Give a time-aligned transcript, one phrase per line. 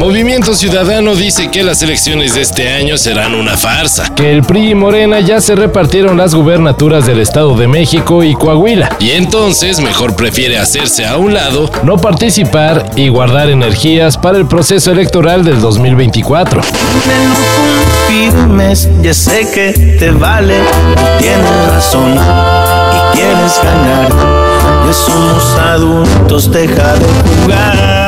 [0.00, 4.14] Movimiento Ciudadano dice que las elecciones de este año serán una farsa.
[4.14, 8.34] Que el PRI y Morena ya se repartieron las gubernaturas del Estado de México y
[8.34, 8.96] Coahuila.
[8.98, 14.46] Y entonces mejor prefiere hacerse a un lado, no participar y guardar energías para el
[14.46, 16.62] proceso electoral del 2024.
[19.02, 20.56] ya sé que te vale,
[21.18, 24.08] tienes razón y quieres ganar.
[24.86, 27.06] Ya somos adultos, deja de
[27.42, 27.99] jugar.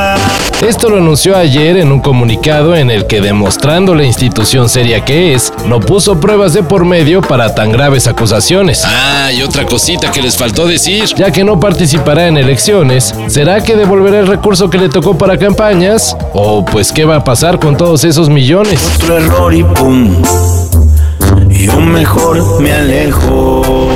[0.67, 5.33] Esto lo anunció ayer en un comunicado en el que, demostrando la institución seria que
[5.33, 8.81] es, no puso pruebas de por medio para tan graves acusaciones.
[8.85, 11.03] Ah, y otra cosita que les faltó decir.
[11.17, 15.37] Ya que no participará en elecciones, ¿será que devolverá el recurso que le tocó para
[15.37, 16.15] campañas?
[16.31, 18.79] ¿O pues qué va a pasar con todos esos millones?
[18.95, 20.15] Otro error y pum.
[21.49, 23.89] Yo mejor me alejo.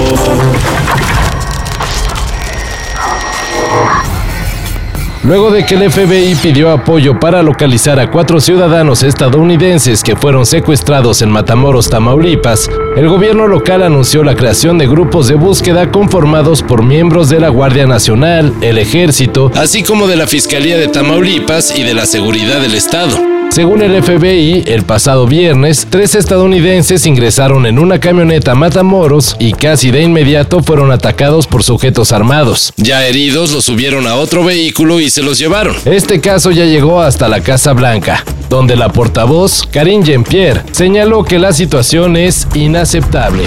[5.28, 10.46] Luego de que el FBI pidió apoyo para localizar a cuatro ciudadanos estadounidenses que fueron
[10.46, 16.64] secuestrados en Matamoros, Tamaulipas, el gobierno local anunció la creación de grupos de búsqueda conformados
[16.64, 21.78] por miembros de la Guardia Nacional, el Ejército, así como de la Fiscalía de Tamaulipas
[21.78, 23.37] y de la Seguridad del Estado.
[23.50, 29.90] Según el FBI, el pasado viernes, tres estadounidenses ingresaron en una camioneta Matamoros y casi
[29.90, 32.72] de inmediato fueron atacados por sujetos armados.
[32.78, 35.76] Ya heridos los subieron a otro vehículo y se los llevaron.
[35.86, 41.40] Este caso ya llegó hasta la Casa Blanca, donde la portavoz, Karine Jean-Pierre, señaló que
[41.40, 43.44] la situación es inaceptable.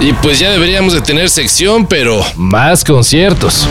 [0.00, 2.24] Y pues ya deberíamos de tener sección, pero...
[2.36, 3.66] Más conciertos.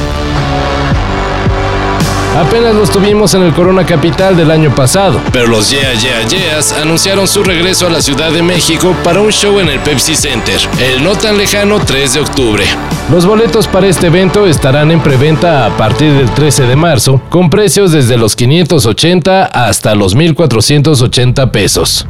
[2.38, 5.20] Apenas los tuvimos en el Corona Capital del año pasado.
[5.34, 9.32] Pero los Yeah Yeah Yeahs anunciaron su regreso a la Ciudad de México para un
[9.32, 12.64] show en el Pepsi Center, el no tan lejano 3 de octubre.
[13.12, 17.50] Los boletos para este evento estarán en preventa a partir del 13 de marzo, con
[17.50, 22.06] precios desde los 580 hasta los 1480 pesos.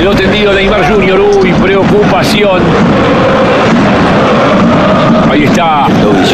[0.00, 1.20] Quedó tendido Neymar Junior.
[1.20, 2.62] Uy, preocupación.
[5.30, 5.88] Ahí está.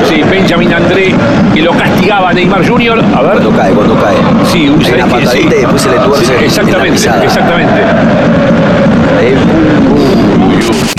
[0.09, 1.13] Sí, Benjamin André,
[1.53, 3.03] que lo castigaba Neymar Junior.
[3.13, 3.33] A ver.
[3.33, 4.15] Cuando cae, cuando cae.
[4.53, 4.87] Sí, una
[5.27, 5.39] sí.
[5.41, 6.27] y después se le tuerce.
[6.27, 7.83] Sí, exactamente, exactamente.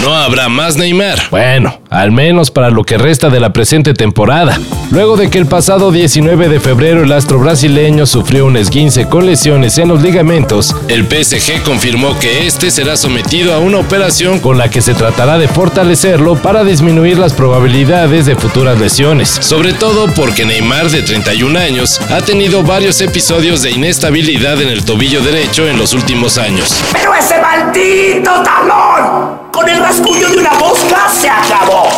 [0.03, 1.19] No habrá más Neymar.
[1.31, 4.59] Bueno, al menos para lo que resta de la presente temporada.
[4.89, 9.25] Luego de que el pasado 19 de febrero el astro brasileño sufrió un esguince con
[9.25, 14.57] lesiones en los ligamentos, el PSG confirmó que este será sometido a una operación con
[14.57, 19.29] la que se tratará de fortalecerlo para disminuir las probabilidades de futuras lesiones.
[19.41, 24.85] Sobre todo porque Neymar, de 31 años, ha tenido varios episodios de inestabilidad en el
[24.85, 26.81] tobillo derecho en los últimos años.
[26.93, 29.37] ¡Pero ese maldito talón!
[29.51, 31.89] Con el rasguño de una mosca se acabó.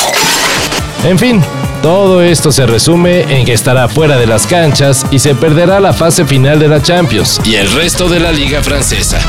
[1.03, 1.41] En fin,
[1.81, 5.94] todo esto se resume en que estará fuera de las canchas y se perderá la
[5.94, 9.19] fase final de la Champions y el resto de la liga francesa.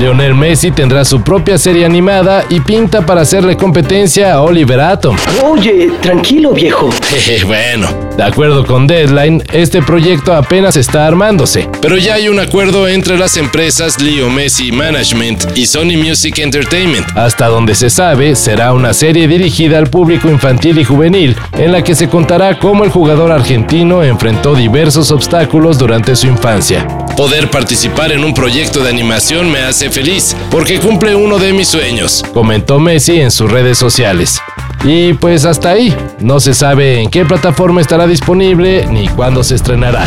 [0.00, 5.14] Lionel Messi tendrá su propia serie animada y pinta para hacerle competencia a Oliver Atom.
[5.44, 6.88] Oye, tranquilo viejo.
[7.46, 11.68] bueno, de acuerdo con Deadline, este proyecto apenas está armándose.
[11.82, 17.06] Pero ya hay un acuerdo entre las empresas Leo Messi Management y Sony Music Entertainment.
[17.14, 21.84] Hasta donde se sabe, será una serie dirigida al público infantil y juvenil, en la
[21.84, 26.88] que se contará cómo el jugador argentino enfrentó diversos obstáculos durante su infancia.
[27.18, 31.68] Poder participar en un proyecto de animación me hace feliz, porque cumple uno de mis
[31.68, 34.40] sueños, comentó Messi en sus redes sociales.
[34.84, 39.54] Y pues hasta ahí, no se sabe en qué plataforma estará disponible ni cuándo se
[39.54, 40.06] estrenará.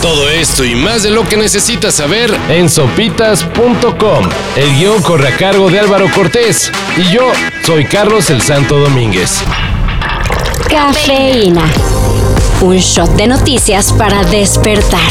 [0.00, 4.28] Todo esto y más de lo que necesitas saber en sopitas.com.
[4.56, 7.32] El guion corre a cargo de Álvaro Cortés y yo
[7.64, 9.42] soy Carlos el Santo Domínguez.
[10.70, 11.64] Cafeína.
[12.60, 15.10] Un shot de noticias para despertar.